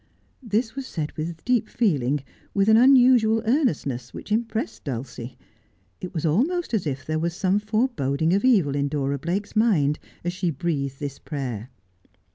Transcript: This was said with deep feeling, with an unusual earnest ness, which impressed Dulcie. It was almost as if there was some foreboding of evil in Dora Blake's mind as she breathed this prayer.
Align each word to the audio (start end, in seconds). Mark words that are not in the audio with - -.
This 0.41 0.75
was 0.75 0.87
said 0.87 1.11
with 1.11 1.45
deep 1.45 1.69
feeling, 1.69 2.23
with 2.55 2.69
an 2.69 2.75
unusual 2.75 3.43
earnest 3.45 3.85
ness, 3.85 4.15
which 4.15 4.31
impressed 4.31 4.83
Dulcie. 4.83 5.37
It 5.99 6.11
was 6.11 6.25
almost 6.25 6.73
as 6.73 6.87
if 6.87 7.05
there 7.05 7.19
was 7.19 7.35
some 7.35 7.59
foreboding 7.59 8.33
of 8.33 8.43
evil 8.43 8.75
in 8.75 8.87
Dora 8.87 9.19
Blake's 9.19 9.55
mind 9.55 9.99
as 10.23 10.33
she 10.33 10.49
breathed 10.49 10.99
this 10.99 11.19
prayer. 11.19 11.69